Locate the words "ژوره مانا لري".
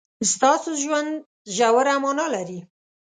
1.55-2.59